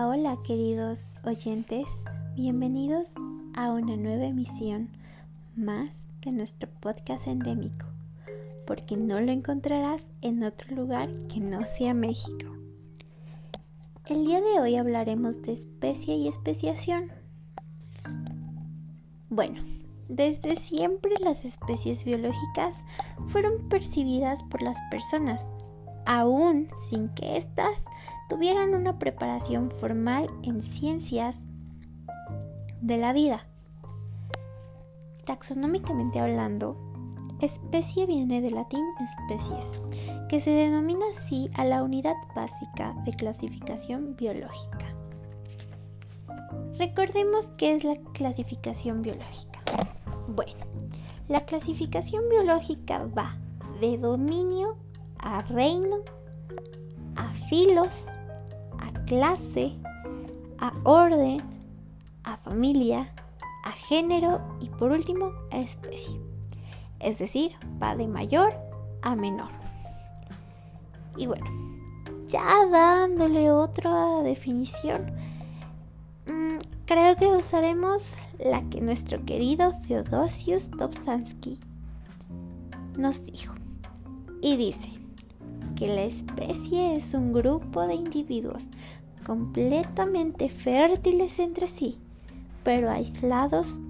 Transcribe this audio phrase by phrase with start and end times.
[0.00, 1.84] Hola, queridos oyentes,
[2.36, 3.10] bienvenidos
[3.54, 4.90] a una nueva emisión
[5.56, 7.86] más de nuestro podcast endémico,
[8.64, 12.46] porque no lo encontrarás en otro lugar que no sea México.
[14.06, 17.10] El día de hoy hablaremos de especie y especiación.
[19.30, 19.60] Bueno,
[20.08, 22.84] desde siempre las especies biológicas
[23.26, 25.48] fueron percibidas por las personas,
[26.08, 27.84] aún sin que éstas
[28.30, 31.38] tuvieran una preparación formal en ciencias
[32.80, 33.46] de la vida.
[35.26, 36.78] Taxonómicamente hablando,
[37.42, 39.82] especie viene del latín especies,
[40.30, 44.86] que se denomina así a la unidad básica de clasificación biológica.
[46.78, 49.60] Recordemos qué es la clasificación biológica.
[50.26, 50.64] Bueno,
[51.28, 53.36] la clasificación biológica va
[53.78, 54.78] de dominio
[55.20, 55.96] a reino,
[57.16, 58.04] a filos,
[59.08, 59.72] clase,
[60.58, 61.38] a orden,
[62.24, 63.10] a familia,
[63.64, 66.20] a género y por último a especie.
[67.00, 67.52] Es decir,
[67.82, 68.54] va de mayor
[69.00, 69.48] a menor.
[71.16, 71.46] Y bueno,
[72.28, 75.10] ya dándole otra definición,
[76.26, 81.60] mm, creo que usaremos la que nuestro querido Theodosius Dobzhansky
[82.98, 83.54] nos dijo.
[84.42, 84.97] Y dice
[85.78, 88.66] que la especie es un grupo de individuos
[89.24, 91.98] completamente fértiles entre sí,
[92.64, 93.80] pero aislados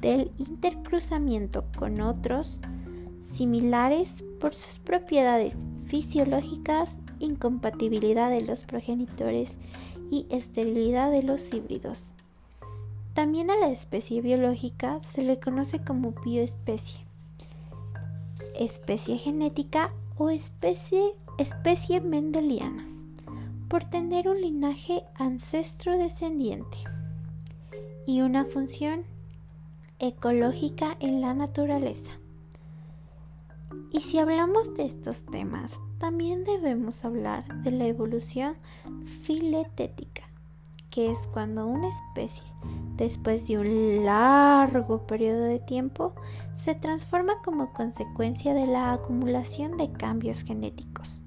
[0.00, 2.60] del intercruzamiento con otros
[3.20, 9.56] similares por sus propiedades fisiológicas, incompatibilidad de los progenitores
[10.10, 12.04] y esterilidad de los híbridos.
[13.14, 17.00] También a la especie biológica se le conoce como bioespecie,
[18.58, 22.86] especie genética o especie, especie mendeliana
[23.68, 26.78] por tener un linaje ancestro descendiente
[28.06, 29.04] y una función
[29.98, 32.12] ecológica en la naturaleza.
[33.92, 38.56] Y si hablamos de estos temas, también debemos hablar de la evolución
[39.22, 40.22] filetética,
[40.90, 42.44] que es cuando una especie,
[42.96, 46.14] después de un largo periodo de tiempo,
[46.54, 51.22] se transforma como consecuencia de la acumulación de cambios genéticos.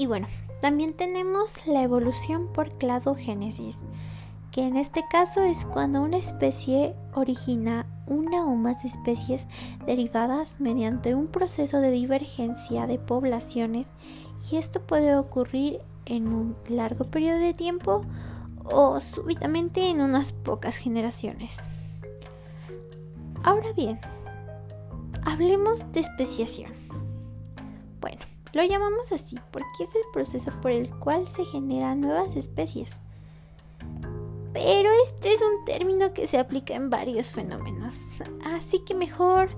[0.00, 0.28] Y bueno,
[0.62, 3.78] también tenemos la evolución por cladogénesis,
[4.50, 9.46] que en este caso es cuando una especie origina una o más especies
[9.84, 13.88] derivadas mediante un proceso de divergencia de poblaciones
[14.50, 18.00] y esto puede ocurrir en un largo periodo de tiempo
[18.72, 21.58] o súbitamente en unas pocas generaciones.
[23.42, 23.98] Ahora bien,
[25.26, 26.72] hablemos de especiación.
[28.00, 28.22] Bueno,
[28.52, 32.96] lo llamamos así porque es el proceso por el cual se generan nuevas especies.
[34.52, 38.00] Pero este es un término que se aplica en varios fenómenos,
[38.44, 39.50] así que mejor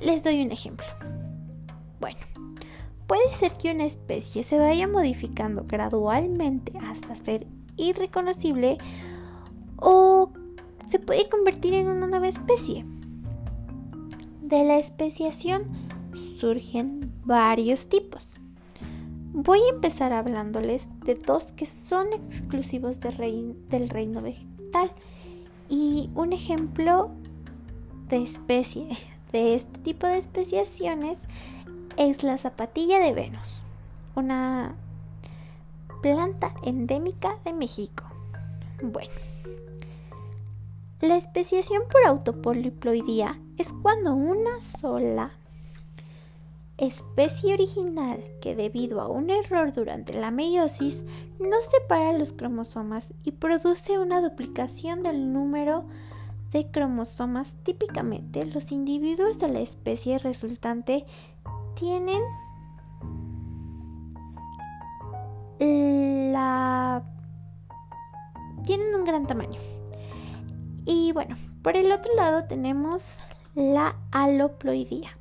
[0.00, 0.86] les doy un ejemplo.
[2.00, 2.20] Bueno,
[3.08, 7.46] puede ser que una especie se vaya modificando gradualmente hasta ser
[7.76, 8.78] irreconocible
[9.76, 10.30] o
[10.88, 12.84] se puede convertir en una nueva especie.
[14.40, 15.64] De la especiación
[16.38, 18.32] surgen varios tipos.
[19.34, 24.90] Voy a empezar hablándoles de dos que son exclusivos del reino vegetal
[25.68, 27.10] y un ejemplo
[28.08, 28.96] de especie
[29.30, 31.18] de este tipo de especiaciones
[31.98, 33.62] es la zapatilla de Venus,
[34.16, 34.74] una
[36.00, 38.04] planta endémica de México.
[38.82, 39.12] Bueno,
[41.02, 45.32] la especiación por autopoliploidía es cuando una sola
[46.78, 51.02] especie original que debido a un error durante la meiosis
[51.40, 55.84] no separa los cromosomas y produce una duplicación del número
[56.52, 57.54] de cromosomas.
[57.64, 61.04] Típicamente los individuos de la especie resultante
[61.74, 62.22] tienen
[66.32, 67.02] la
[68.64, 69.58] tienen un gran tamaño.
[70.84, 73.18] Y bueno, por el otro lado tenemos
[73.54, 75.18] la aloploidía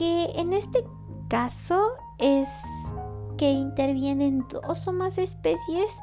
[0.00, 0.82] que en este
[1.28, 2.48] caso es
[3.36, 5.94] que intervienen dos o más especies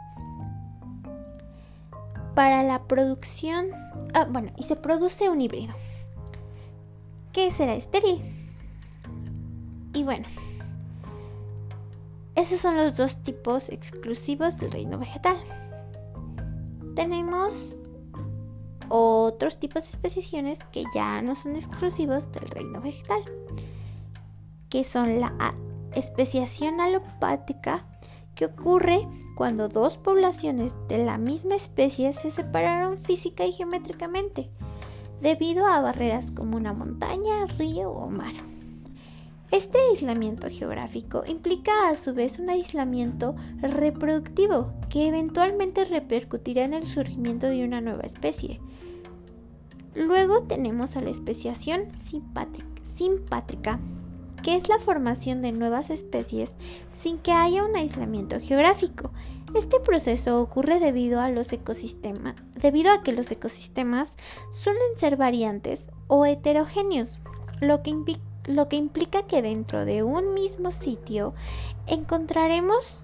[2.36, 3.66] para la producción,
[4.14, 5.74] ah, bueno, y se produce un híbrido,
[7.34, 8.22] que será estéril.
[9.96, 10.28] Y bueno,
[12.36, 15.38] esos son los dos tipos exclusivos del reino vegetal.
[16.96, 17.56] Tenemos
[18.90, 23.24] otros tipos de especiaciones que ya no son exclusivos del reino vegetal
[24.70, 25.34] que son la
[25.94, 27.86] especiación alopática
[28.36, 34.50] que ocurre cuando dos poblaciones de la misma especie se separaron física y geométricamente,
[35.22, 38.34] debido a barreras como una montaña, río o mar.
[39.50, 46.86] Este aislamiento geográfico implica a su vez un aislamiento reproductivo que eventualmente repercutirá en el
[46.86, 48.60] surgimiento de una nueva especie.
[49.96, 51.88] Luego tenemos a la especiación
[52.94, 53.80] simpátrica,
[54.44, 56.54] que es la formación de nuevas especies
[56.94, 59.12] sin que haya un aislamiento geográfico.
[59.56, 64.16] Este proceso ocurre debido a los ecosistemas, debido a que los ecosistemas
[64.52, 67.10] suelen ser variantes o heterogéneos,
[67.62, 71.34] lo que implica lo que implica que dentro de un mismo sitio
[71.86, 73.04] encontraremos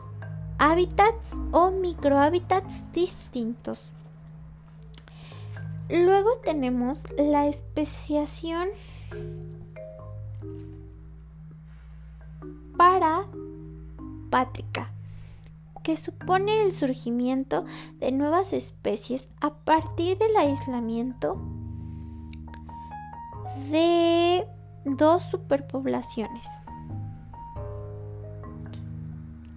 [0.58, 3.92] hábitats o microhábitats distintos.
[5.90, 8.70] Luego tenemos la especiación
[12.78, 13.32] parapátrica,
[15.84, 17.66] que supone el surgimiento
[18.00, 21.38] de nuevas especies a partir del aislamiento
[23.70, 24.48] de
[24.86, 26.48] dos superpoblaciones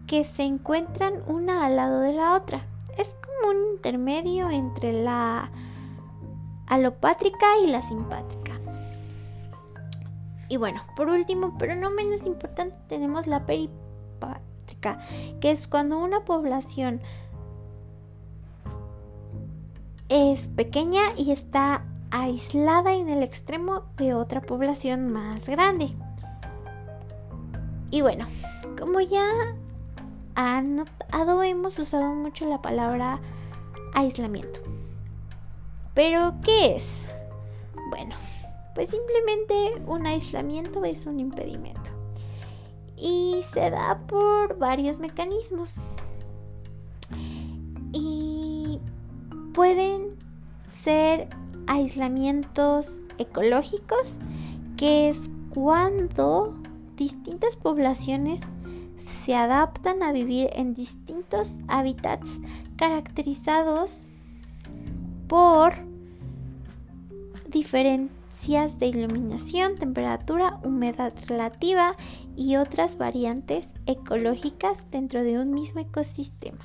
[0.06, 2.62] que se encuentran una al lado de la otra.
[2.96, 5.50] Es como un intermedio entre la
[6.66, 8.45] alopátrica y la simpátrica.
[10.48, 15.00] Y bueno, por último, pero no menos importante, tenemos la peripátrica,
[15.40, 17.00] que es cuando una población
[20.08, 25.94] es pequeña y está aislada en el extremo de otra población más grande.
[27.90, 28.26] Y bueno,
[28.78, 29.26] como ya
[30.34, 33.20] han notado, hemos usado mucho la palabra
[33.94, 34.60] aislamiento.
[35.94, 36.86] Pero, ¿qué es?
[37.88, 38.16] Bueno,
[38.76, 41.90] pues simplemente un aislamiento es un impedimento.
[42.94, 45.72] Y se da por varios mecanismos.
[47.92, 48.78] Y
[49.54, 50.16] pueden
[50.70, 51.28] ser
[51.66, 54.14] aislamientos ecológicos,
[54.76, 55.22] que es
[55.54, 56.54] cuando
[56.96, 58.40] distintas poblaciones
[59.24, 62.38] se adaptan a vivir en distintos hábitats
[62.76, 64.02] caracterizados
[65.28, 65.72] por
[68.46, 71.96] de iluminación, temperatura, humedad relativa
[72.36, 76.64] y otras variantes ecológicas dentro de un mismo ecosistema.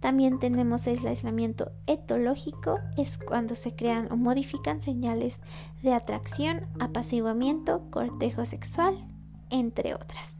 [0.00, 5.40] También tenemos el aislamiento etológico, es cuando se crean o modifican señales
[5.82, 8.94] de atracción, apaciguamiento, cortejo sexual,
[9.48, 10.34] entre otras.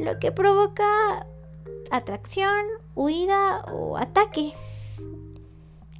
[0.00, 1.24] Lo que provoca
[1.92, 2.66] atracción,
[2.96, 4.54] huida o ataque.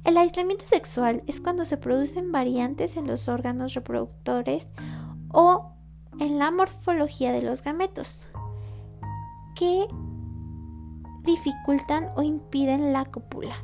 [0.03, 4.67] El aislamiento sexual es cuando se producen variantes en los órganos reproductores
[5.29, 5.71] o
[6.19, 8.17] en la morfología de los gametos
[9.55, 9.87] que
[11.23, 13.55] dificultan o impiden la cópula.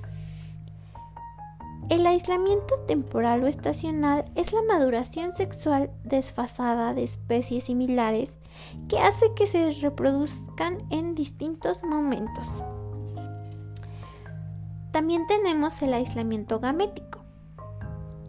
[1.90, 8.40] El aislamiento temporal o estacional es la maduración sexual desfasada de especies similares
[8.88, 12.48] que hace que se reproduzcan en distintos momentos.
[14.92, 17.20] También tenemos el aislamiento gamético,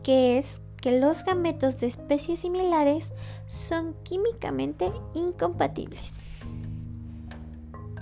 [0.03, 3.13] que es que los gametos de especies similares
[3.47, 6.15] son químicamente incompatibles.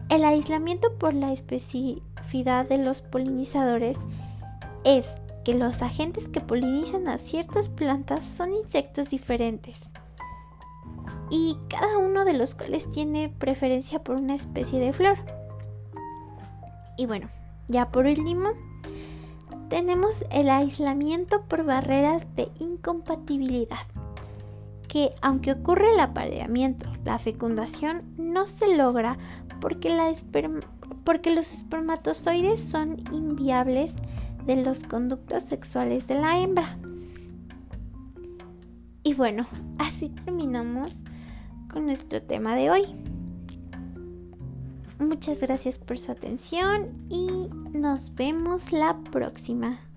[0.09, 3.99] El aislamiento por la especificidad de los polinizadores
[4.85, 5.07] es
[5.45, 9.91] que los agentes que polinizan a ciertas plantas son insectos diferentes
[11.31, 15.19] y cada uno de los cuales tiene preferencia por una especie de flor.
[16.97, 17.29] Y bueno,
[17.69, 18.51] ya por último,
[19.69, 23.87] tenemos el aislamiento por barreras de incompatibilidad
[24.89, 29.19] que aunque ocurre el apareamiento, la fecundación no se logra
[29.61, 29.95] porque,
[31.05, 33.95] porque los espermatozoides son inviables
[34.47, 36.79] de los conductos sexuales de la hembra.
[39.03, 39.47] Y bueno,
[39.79, 40.93] así terminamos
[41.71, 43.08] con nuestro tema de hoy.
[44.99, 49.88] Muchas gracias por su atención y nos vemos la próxima.